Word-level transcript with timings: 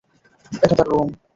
এটা 0.61 0.75
তার 0.75 0.87
রুম। 0.91 1.09